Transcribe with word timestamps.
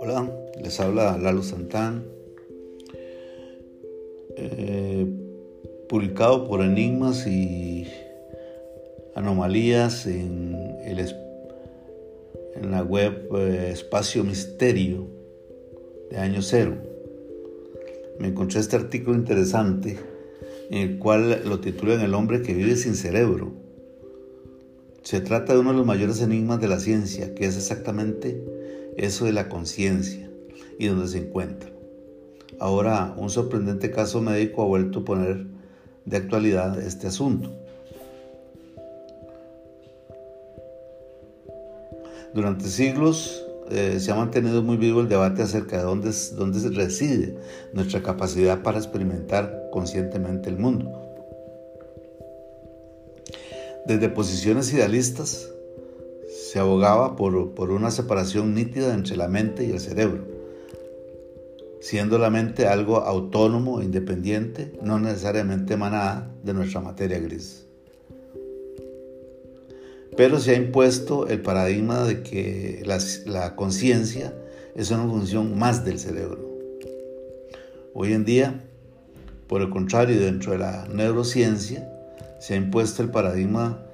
Hola, 0.00 0.30
les 0.62 0.78
habla 0.78 1.18
Lalo 1.18 1.42
Santán, 1.42 2.04
eh, 4.36 5.06
publicado 5.88 6.46
por 6.46 6.62
Enigmas 6.62 7.26
y 7.26 7.88
Anomalías 9.16 10.06
en, 10.06 10.76
el, 10.84 11.00
en 12.54 12.70
la 12.70 12.82
web 12.84 13.28
eh, 13.36 13.70
Espacio 13.72 14.22
Misterio 14.22 15.08
de 16.10 16.18
Año 16.18 16.42
Cero. 16.42 16.76
Me 18.20 18.28
encontré 18.28 18.60
este 18.60 18.76
artículo 18.76 19.16
interesante 19.16 19.98
en 20.70 20.78
el 20.78 20.98
cual 20.98 21.42
lo 21.44 21.58
titulan 21.58 22.00
El 22.00 22.14
hombre 22.14 22.42
que 22.42 22.54
vive 22.54 22.76
sin 22.76 22.94
cerebro. 22.94 23.59
Se 25.02 25.20
trata 25.20 25.54
de 25.54 25.60
uno 25.60 25.70
de 25.70 25.78
los 25.78 25.86
mayores 25.86 26.20
enigmas 26.20 26.60
de 26.60 26.68
la 26.68 26.78
ciencia, 26.78 27.34
que 27.34 27.46
es 27.46 27.56
exactamente 27.56 28.44
eso 28.96 29.24
de 29.24 29.32
la 29.32 29.48
conciencia 29.48 30.30
y 30.78 30.86
donde 30.86 31.08
se 31.08 31.18
encuentra. 31.18 31.70
Ahora, 32.58 33.14
un 33.16 33.30
sorprendente 33.30 33.90
caso 33.90 34.20
médico 34.20 34.62
ha 34.62 34.66
vuelto 34.66 35.00
a 35.00 35.04
poner 35.04 35.46
de 36.04 36.16
actualidad 36.16 36.78
este 36.80 37.06
asunto. 37.06 37.50
Durante 42.34 42.68
siglos 42.68 43.44
eh, 43.70 43.98
se 43.98 44.12
ha 44.12 44.14
mantenido 44.14 44.62
muy 44.62 44.76
vivo 44.76 45.00
el 45.00 45.08
debate 45.08 45.42
acerca 45.42 45.78
de 45.78 45.84
dónde, 45.84 46.12
dónde 46.36 46.68
reside 46.70 47.36
nuestra 47.72 48.02
capacidad 48.02 48.62
para 48.62 48.78
experimentar 48.78 49.68
conscientemente 49.72 50.50
el 50.50 50.58
mundo. 50.58 50.99
Desde 53.86 54.08
posiciones 54.08 54.72
idealistas 54.72 55.50
se 56.28 56.58
abogaba 56.58 57.16
por, 57.16 57.54
por 57.54 57.70
una 57.70 57.90
separación 57.90 58.54
nítida 58.54 58.94
entre 58.94 59.16
la 59.16 59.28
mente 59.28 59.64
y 59.64 59.70
el 59.70 59.80
cerebro, 59.80 60.24
siendo 61.80 62.18
la 62.18 62.30
mente 62.30 62.66
algo 62.66 62.98
autónomo 62.98 63.80
e 63.80 63.84
independiente, 63.84 64.72
no 64.82 64.98
necesariamente 64.98 65.74
emanada 65.74 66.30
de 66.42 66.54
nuestra 66.54 66.80
materia 66.80 67.18
gris. 67.18 67.66
Pero 70.16 70.38
se 70.38 70.52
ha 70.52 70.56
impuesto 70.56 71.28
el 71.28 71.40
paradigma 71.40 72.04
de 72.04 72.22
que 72.22 72.82
la, 72.84 72.98
la 73.26 73.56
conciencia 73.56 74.34
es 74.74 74.90
una 74.90 75.04
función 75.04 75.58
más 75.58 75.84
del 75.84 75.98
cerebro. 75.98 76.48
Hoy 77.94 78.12
en 78.12 78.24
día, 78.24 78.64
por 79.48 79.62
el 79.62 79.70
contrario, 79.70 80.20
dentro 80.20 80.52
de 80.52 80.58
la 80.58 80.86
neurociencia, 80.88 81.88
se 82.40 82.54
ha 82.54 82.56
impuesto 82.56 83.02
el 83.02 83.10
paradigma 83.10 83.86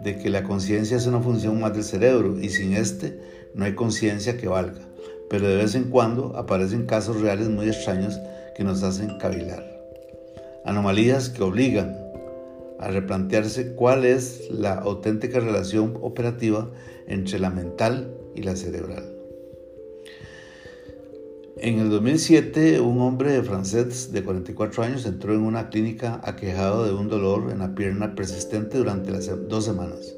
de 0.00 0.16
que 0.16 0.30
la 0.30 0.44
conciencia 0.44 0.96
es 0.96 1.06
una 1.06 1.20
función 1.20 1.60
más 1.60 1.74
del 1.74 1.84
cerebro 1.84 2.40
y 2.40 2.48
sin 2.48 2.72
este 2.72 3.20
no 3.54 3.64
hay 3.64 3.74
conciencia 3.74 4.36
que 4.36 4.48
valga. 4.48 4.80
Pero 5.28 5.46
de 5.46 5.56
vez 5.56 5.74
en 5.74 5.90
cuando 5.90 6.36
aparecen 6.36 6.86
casos 6.86 7.20
reales 7.20 7.48
muy 7.48 7.66
extraños 7.66 8.18
que 8.56 8.64
nos 8.64 8.82
hacen 8.82 9.18
cavilar. 9.18 9.64
Anomalías 10.64 11.28
que 11.28 11.42
obligan 11.42 11.96
a 12.78 12.88
replantearse 12.88 13.74
cuál 13.74 14.04
es 14.04 14.48
la 14.50 14.74
auténtica 14.74 15.40
relación 15.40 15.98
operativa 16.00 16.70
entre 17.08 17.40
la 17.40 17.50
mental 17.50 18.14
y 18.34 18.42
la 18.42 18.54
cerebral. 18.54 19.17
En 21.60 21.80
el 21.80 21.90
2007, 21.90 22.78
un 22.78 23.00
hombre 23.00 23.42
francés 23.42 24.12
de 24.12 24.22
44 24.22 24.84
años 24.84 25.06
entró 25.06 25.34
en 25.34 25.40
una 25.40 25.70
clínica 25.70 26.20
aquejado 26.22 26.86
de 26.86 26.92
un 26.92 27.08
dolor 27.08 27.50
en 27.50 27.58
la 27.58 27.74
pierna 27.74 28.14
persistente 28.14 28.78
durante 28.78 29.10
las 29.10 29.28
dos 29.48 29.64
semanas. 29.64 30.14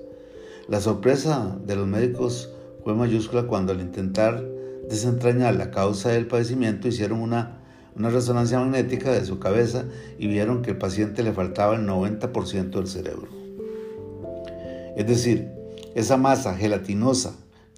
La 0.69 0.83
sorpresa 0.83 1.57
de 1.65 1.77
los 1.77 1.87
médicos 1.87 2.51
fue 2.85 2.95
mayúscula 2.95 3.45
cuando 3.45 3.73
al 3.73 3.81
intentar 3.81 4.45
desentrañar 4.87 5.55
la 5.55 5.71
causa 5.71 6.11
del 6.11 6.27
padecimiento 6.27 6.89
hicieron 6.89 7.21
una, 7.21 7.63
una 7.97 8.11
resonancia 8.11 8.61
magnética 8.61 9.11
de 9.11 9.25
su 9.25 9.39
cabeza 9.39 9.87
y 10.19 10.27
vieron 10.27 10.61
que 10.61 10.73
al 10.73 10.79
paciente 10.79 11.23
le 11.23 11.33
faltaba 11.33 11.75
el 11.75 11.87
90% 11.87 12.71
del 12.71 12.87
cerebro. 12.87 13.29
Es 14.95 15.07
decir, 15.07 15.49
esa 15.95 16.19
masa 16.19 16.55
gelatinosa 16.55 17.35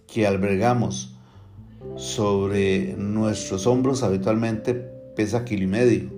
que 0.09 0.27
albergamos 0.27 1.12
sobre 2.03 2.97
nuestros 2.99 3.65
hombros 3.69 4.03
habitualmente 4.03 4.75
pesa 4.75 5.45
kilo 5.45 5.63
y 5.63 5.67
medio. 5.69 6.11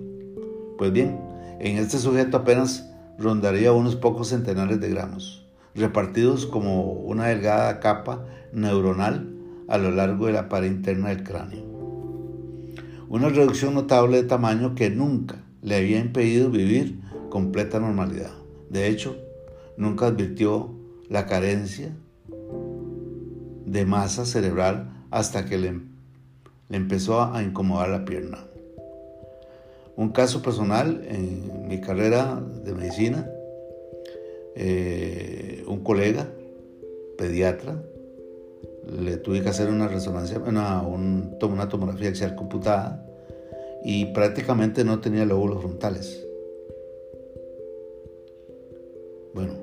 Pues 0.79 0.91
bien, 0.91 1.19
en 1.59 1.77
este 1.77 1.99
sujeto 1.99 2.37
apenas 2.37 2.89
rondaría 3.19 3.71
unos 3.71 3.95
pocos 3.95 4.29
centenares 4.29 4.81
de 4.81 4.89
gramos, 4.89 5.45
repartidos 5.75 6.47
como 6.47 6.91
una 6.91 7.27
delgada 7.27 7.79
capa 7.79 8.25
neuronal 8.51 9.31
a 9.67 9.77
lo 9.77 9.91
largo 9.91 10.25
de 10.25 10.33
la 10.33 10.49
pared 10.49 10.71
interna 10.71 11.09
del 11.09 11.23
cráneo. 11.23 11.63
Una 13.07 13.29
reducción 13.29 13.75
notable 13.75 14.23
de 14.23 14.27
tamaño 14.27 14.73
que 14.73 14.89
nunca 14.89 15.43
le 15.61 15.75
había 15.75 15.99
impedido 15.99 16.49
vivir 16.49 16.99
completa 17.29 17.79
normalidad. 17.79 18.31
De 18.71 18.87
hecho, 18.87 19.15
nunca 19.77 20.07
advirtió 20.07 20.73
la 21.09 21.27
carencia 21.27 21.95
de 23.67 23.85
masa 23.85 24.25
cerebral 24.25 24.94
hasta 25.15 25.45
que 25.45 25.57
le, 25.57 25.79
empezó 26.69 27.23
a 27.23 27.41
incomodar 27.41 27.87
la 27.87 28.03
pierna. 28.03 28.45
Un 29.95 30.09
caso 30.09 30.41
personal 30.41 31.05
en 31.07 31.69
mi 31.69 31.79
carrera 31.79 32.43
de 32.65 32.73
medicina, 32.73 33.31
eh, 34.55 35.63
un 35.67 35.85
colega, 35.85 36.27
pediatra, 37.17 37.81
le 38.91 39.15
tuve 39.15 39.41
que 39.41 39.47
hacer 39.47 39.69
una 39.69 39.87
resonancia, 39.87 40.37
una, 40.37 40.81
una 40.81 41.69
tomografía 41.69 42.09
axial 42.09 42.35
computada 42.35 43.07
y 43.85 44.07
prácticamente 44.07 44.83
no 44.83 44.99
tenía 44.99 45.23
lóbulos 45.23 45.61
frontales. 45.61 46.27
Bueno, 49.33 49.53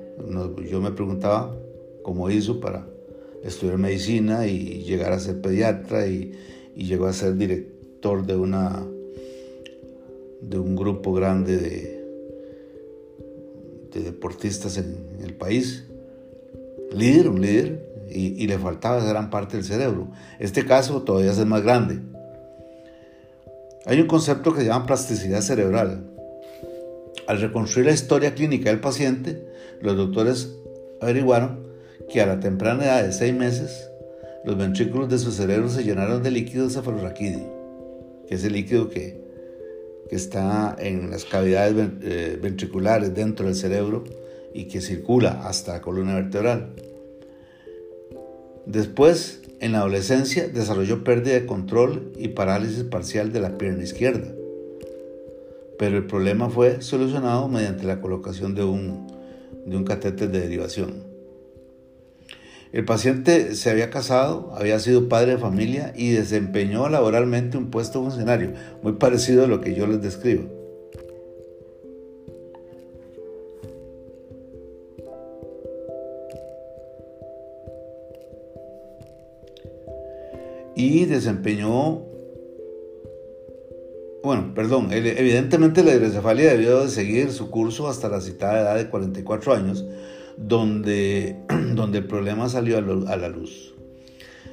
yo 0.67 0.81
me 0.81 0.89
preguntaba 0.89 1.55
cómo 2.01 2.31
hizo 2.31 2.59
para 2.59 2.87
estudiar 3.43 3.77
medicina 3.77 4.47
y 4.47 4.83
llegar 4.83 5.11
a 5.11 5.19
ser 5.19 5.41
pediatra 5.41 6.07
y, 6.07 6.33
llegó 6.75 7.05
a 7.05 7.13
ser 7.13 7.35
director 7.35 8.25
de 8.25 8.35
una 8.35 8.83
de 10.41 10.57
un 10.57 10.75
grupo 10.75 11.13
grande 11.13 11.57
de, 11.57 12.03
de 13.91 14.01
deportistas 14.01 14.77
en, 14.77 15.19
el 15.23 15.35
país. 15.35 15.85
Líder, 16.91 17.29
un 17.29 17.41
líder, 17.41 18.05
y, 18.09 18.43
y, 18.43 18.47
le 18.47 18.57
faltaba 18.57 19.03
gran 19.05 19.29
parte 19.29 19.57
del 19.57 19.65
cerebro. 19.65 20.09
Este 20.39 20.65
caso 20.65 21.03
todavía 21.03 21.31
es 21.31 21.45
más 21.45 21.61
grande. 21.61 21.99
Hay 23.85 24.01
un 24.01 24.07
concepto 24.07 24.53
que 24.53 24.61
se 24.61 24.67
llama 24.67 24.85
plasticidad 24.85 25.41
cerebral. 25.41 26.09
Al 27.27 27.39
reconstruir 27.39 27.85
la 27.85 27.93
historia 27.93 28.33
clínica 28.33 28.69
del 28.69 28.79
paciente, 28.79 29.47
los 29.79 29.95
doctores 29.95 30.55
averiguaron 31.01 31.72
que 32.11 32.21
a 32.21 32.25
la 32.25 32.39
temprana 32.39 32.83
edad 32.85 33.03
de 33.03 33.11
seis 33.11 33.33
meses 33.33 33.89
los 34.43 34.57
ventrículos 34.57 35.09
de 35.09 35.17
su 35.17 35.31
cerebro 35.31 35.69
se 35.69 35.83
llenaron 35.83 36.21
de 36.21 36.31
líquido 36.31 36.69
cefalorraquídeo, 36.69 38.23
que 38.27 38.35
es 38.35 38.43
el 38.43 38.53
líquido 38.53 38.89
que, 38.89 39.21
que 40.09 40.15
está 40.15 40.75
en 40.79 41.09
las 41.09 41.25
cavidades 41.25 41.89
eh, 42.01 42.37
ventriculares 42.41 43.15
dentro 43.15 43.45
del 43.45 43.55
cerebro 43.55 44.03
y 44.53 44.65
que 44.65 44.81
circula 44.81 45.47
hasta 45.47 45.73
la 45.73 45.81
columna 45.81 46.15
vertebral. 46.15 46.73
Después, 48.65 49.41
en 49.59 49.73
la 49.73 49.79
adolescencia, 49.79 50.47
desarrolló 50.47 51.03
pérdida 51.03 51.33
de 51.33 51.45
control 51.45 52.11
y 52.17 52.29
parálisis 52.29 52.83
parcial 52.83 53.31
de 53.31 53.39
la 53.39 53.57
pierna 53.57 53.83
izquierda. 53.83 54.27
Pero 55.79 55.97
el 55.97 56.05
problema 56.05 56.49
fue 56.49 56.81
solucionado 56.81 57.47
mediante 57.47 57.85
la 57.85 57.99
colocación 57.99 58.55
de 58.55 58.63
un, 58.63 59.07
de 59.65 59.75
un 59.75 59.83
catéter 59.83 60.29
de 60.29 60.41
derivación. 60.41 61.12
El 62.73 62.85
paciente 62.85 63.53
se 63.53 63.69
había 63.69 63.91
casado, 63.91 64.51
había 64.55 64.79
sido 64.79 65.07
padre 65.07 65.33
de 65.33 65.37
familia 65.37 65.93
y 65.95 66.09
desempeñó 66.09 66.89
laboralmente 66.89 67.55
un 67.55 67.69
puesto 67.69 68.01
funcionario, 68.01 68.53
muy 68.81 68.93
parecido 68.93 69.43
a 69.43 69.47
lo 69.47 69.61
que 69.61 69.75
yo 69.75 69.85
les 69.85 70.01
describo. 70.01 70.45
Y 80.75 81.05
desempeñó, 81.05 82.01
bueno, 84.23 84.51
perdón, 84.55 84.87
evidentemente 84.91 85.83
la 85.83 85.93
hidrocefalia 85.93 86.53
debió 86.53 86.81
de 86.81 86.89
seguir 86.89 87.31
su 87.31 87.51
curso 87.51 87.87
hasta 87.87 88.09
la 88.09 88.19
citada 88.19 88.61
edad 88.61 88.75
de 88.77 88.89
44 88.89 89.53
años, 89.53 89.85
donde, 90.37 91.37
donde 91.75 91.99
el 91.99 92.07
problema 92.07 92.49
salió 92.49 92.77
a 92.77 93.17
la 93.17 93.29
luz. 93.29 93.73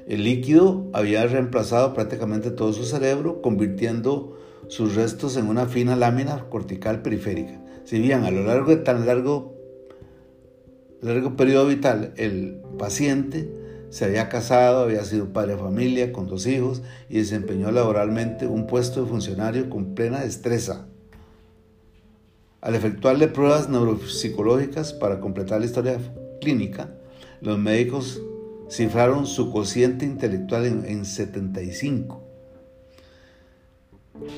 El 0.06 0.24
líquido 0.24 0.88
había 0.92 1.26
reemplazado 1.26 1.94
prácticamente 1.94 2.50
todo 2.50 2.72
su 2.72 2.84
cerebro, 2.84 3.42
convirtiendo 3.42 4.36
sus 4.68 4.94
restos 4.94 5.36
en 5.36 5.46
una 5.48 5.66
fina 5.66 5.96
lámina 5.96 6.46
cortical 6.48 7.02
periférica. 7.02 7.60
Si 7.84 7.98
bien 8.00 8.24
a 8.24 8.30
lo 8.30 8.44
largo 8.44 8.70
de 8.70 8.76
tan 8.78 9.06
largo 9.06 9.60
largo 11.00 11.36
periodo 11.36 11.66
vital, 11.66 12.12
el 12.16 12.60
paciente 12.78 13.50
se 13.88 14.04
había 14.04 14.28
casado, 14.28 14.84
había 14.84 15.04
sido 15.04 15.32
padre 15.32 15.54
de 15.54 15.58
familia 15.58 16.12
con 16.12 16.26
dos 16.26 16.46
hijos 16.46 16.82
y 17.08 17.18
desempeñó 17.18 17.72
laboralmente 17.72 18.46
un 18.46 18.66
puesto 18.66 19.02
de 19.02 19.08
funcionario 19.08 19.68
con 19.68 19.94
plena 19.94 20.20
destreza. 20.20 20.86
Al 22.60 22.74
efectuarle 22.74 23.28
pruebas 23.28 23.70
neuropsicológicas 23.70 24.92
para 24.92 25.20
completar 25.20 25.60
la 25.60 25.66
historia 25.66 25.98
clínica, 26.40 26.90
los 27.40 27.58
médicos 27.58 28.20
cifraron 28.70 29.26
su 29.26 29.50
cociente 29.50 30.04
intelectual 30.04 30.66
en, 30.66 31.04
75, 31.06 32.22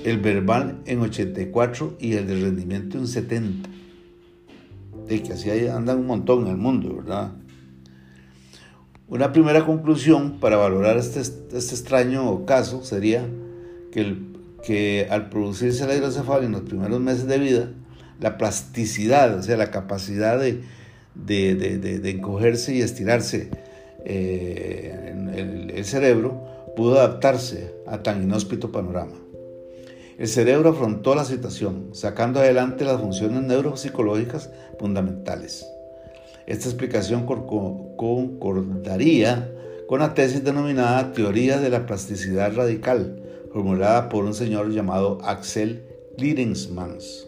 el 0.05 0.19
verbal 0.19 0.81
en 0.87 1.01
84 1.01 1.97
y 1.99 2.13
el 2.13 2.29
de 2.29 2.41
rendimiento 2.41 2.97
en 2.97 3.09
70. 3.09 3.69
De 5.09 5.23
que 5.23 5.33
así 5.33 5.51
andan 5.67 5.99
un 5.99 6.07
montón 6.07 6.47
en 6.47 6.53
el 6.53 6.57
mundo, 6.57 6.95
¿verdad? 6.95 7.33
Una 9.09 9.33
primera 9.33 9.67
conclusión 9.67 10.39
para 10.39 10.57
valorar 10.57 10.97
este, 10.97 11.21
este 11.21 11.57
extraño 11.57 12.47
caso 12.47 12.85
sería 12.85 13.29
que, 13.91 14.17
que 14.65 15.09
al 15.11 15.29
producirse 15.29 15.87
la 15.89 15.97
hidrocefalia 15.97 16.47
en 16.47 16.53
los 16.53 16.63
primeros 16.63 17.01
meses 17.01 17.27
de 17.27 17.39
vida, 17.39 17.69
la 18.23 18.39
plasticidad, 18.39 19.37
o 19.37 19.43
sea, 19.43 19.57
la 19.57 19.71
capacidad 19.71 20.39
de, 20.39 20.63
de, 21.15 22.11
encogerse 22.11 22.75
y 22.75 22.81
estirarse 22.81 23.51
eh, 24.05 25.15
el, 25.75 25.85
cerebro, 25.85 26.47
pudo 26.77 26.99
adaptarse 27.01 27.75
a 27.87 28.03
tan 28.03 28.23
inhóspito 28.23 28.73
panorama. 28.73 29.17
El 30.19 30.29
cerebro 30.29 30.71
afrontó 30.71 31.17
la 31.17 31.25
situación, 31.25 31.89
sacando 31.93 32.39
adelante 32.41 32.85
las 32.85 33.01
funciones 33.01 33.43
neuropsicológicas 33.43 34.51
fundamentales. 34.79 35.67
Esta 36.47 36.69
explicación 36.69 37.27
concordaría 37.97 39.53
con 39.89 39.99
la 39.99 40.15
tesis 40.15 40.45
denominada 40.45 41.13
teoría 41.13 41.59
de 41.59 41.71
la 41.71 41.87
plasticidad 41.87 42.55
radical, 42.55 43.21
formulada 43.53 44.09
por 44.09 44.25
un 44.25 44.35
señor 44.35 44.71
llamado 44.71 45.19
Axel 45.23 45.83
Klierensmans, 46.17 47.27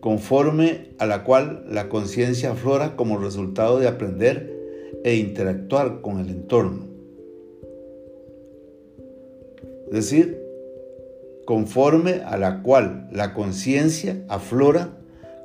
conforme 0.00 0.94
a 0.98 1.06
la 1.06 1.24
cual 1.24 1.64
la 1.68 1.88
conciencia 1.88 2.52
aflora 2.52 2.96
como 2.96 3.18
resultado 3.18 3.78
de 3.78 3.88
aprender 3.88 4.58
e 5.04 5.16
interactuar 5.16 6.00
con 6.00 6.20
el 6.20 6.30
entorno. 6.30 6.86
Es 9.86 9.94
decir, 9.94 10.38
conforme 11.44 12.20
a 12.24 12.36
la 12.36 12.62
cual 12.62 13.08
la 13.10 13.32
conciencia 13.32 14.22
aflora 14.28 14.98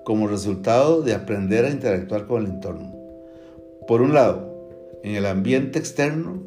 como 0.03 0.27
resultado 0.27 1.01
de 1.01 1.13
aprender 1.13 1.65
a 1.65 1.69
interactuar 1.69 2.27
con 2.27 2.43
el 2.43 2.51
entorno. 2.51 2.93
Por 3.87 4.01
un 4.01 4.13
lado, 4.13 4.69
en 5.03 5.15
el 5.15 5.25
ambiente 5.25 5.79
externo 5.79 6.43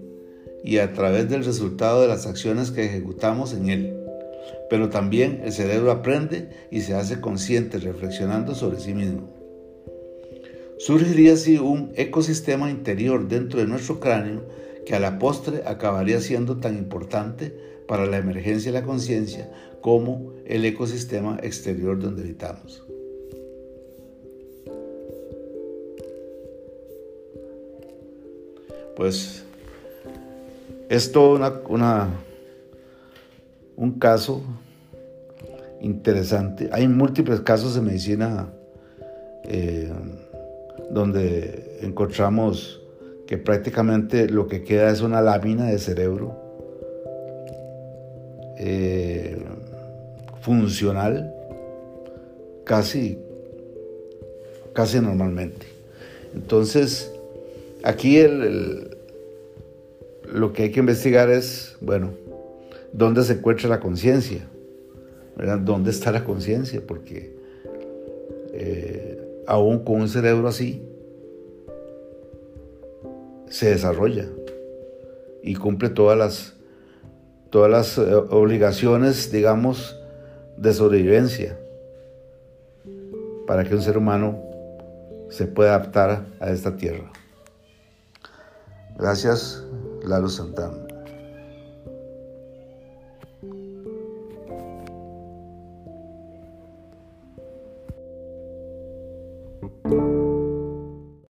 y 0.62 0.78
a 0.78 0.92
través 0.92 1.30
del 1.30 1.44
resultado 1.44 2.02
de 2.02 2.08
las 2.08 2.26
acciones 2.26 2.70
que 2.70 2.84
ejecutamos 2.84 3.54
en 3.54 3.70
él. 3.70 4.05
Pero 4.68 4.88
también 4.88 5.40
el 5.44 5.52
cerebro 5.52 5.90
aprende 5.90 6.48
y 6.70 6.80
se 6.80 6.94
hace 6.94 7.20
consciente 7.20 7.78
reflexionando 7.78 8.54
sobre 8.54 8.80
sí 8.80 8.94
mismo. 8.94 9.28
Surgiría 10.78 11.34
así 11.34 11.58
un 11.58 11.92
ecosistema 11.94 12.70
interior 12.70 13.28
dentro 13.28 13.60
de 13.60 13.66
nuestro 13.66 14.00
cráneo 14.00 14.44
que 14.84 14.94
a 14.94 15.00
la 15.00 15.18
postre 15.18 15.62
acabaría 15.66 16.20
siendo 16.20 16.58
tan 16.58 16.76
importante 16.76 17.54
para 17.88 18.06
la 18.06 18.18
emergencia 18.18 18.72
de 18.72 18.80
la 18.80 18.86
conciencia 18.86 19.50
como 19.80 20.32
el 20.44 20.64
ecosistema 20.64 21.38
exterior 21.42 21.98
donde 21.98 22.22
habitamos. 22.22 22.86
pues 28.96 29.44
es 30.88 31.14
una, 31.14 32.08
un 33.76 33.98
caso 33.98 34.42
interesante. 35.80 36.68
Hay 36.72 36.88
múltiples 36.88 37.40
casos 37.40 37.74
de 37.74 37.82
medicina 37.82 38.48
eh, 39.44 39.92
donde 40.90 41.78
encontramos 41.82 42.80
que 43.26 43.38
prácticamente 43.38 44.28
lo 44.28 44.46
que 44.46 44.62
queda 44.64 44.90
es 44.90 45.00
una 45.00 45.20
lámina 45.20 45.66
de 45.66 45.78
cerebro 45.78 46.36
eh, 48.58 49.38
funcional 50.40 51.32
casi, 52.64 53.18
casi 54.72 55.00
normalmente. 55.00 55.66
Entonces, 56.34 57.12
Aquí 57.86 58.20
lo 60.24 60.52
que 60.52 60.64
hay 60.64 60.70
que 60.72 60.80
investigar 60.80 61.30
es, 61.30 61.76
bueno, 61.80 62.10
¿dónde 62.92 63.22
se 63.22 63.34
encuentra 63.34 63.68
la 63.68 63.80
conciencia? 63.80 64.46
¿Dónde 65.60 65.90
está 65.90 66.12
la 66.12 66.24
conciencia? 66.24 66.82
Porque 66.86 67.36
eh, 68.52 69.42
aún 69.46 69.80
con 69.84 70.00
un 70.00 70.08
cerebro 70.08 70.48
así, 70.48 70.82
se 73.48 73.70
desarrolla 73.70 74.26
y 75.42 75.54
cumple 75.54 75.90
todas 75.90 76.18
las, 76.18 76.54
todas 77.50 77.70
las 77.70 77.98
eh, 77.98 78.14
obligaciones, 78.14 79.30
digamos, 79.30 79.98
de 80.56 80.72
sobrevivencia 80.72 81.58
para 83.46 83.64
que 83.64 83.74
un 83.74 83.82
ser 83.82 83.96
humano 83.96 84.42
se 85.30 85.46
pueda 85.46 85.74
adaptar 85.74 86.26
a 86.40 86.50
esta 86.50 86.76
tierra. 86.76 87.12
Gracias, 88.98 89.62
Lalo 90.04 90.28
Santana. 90.28 90.85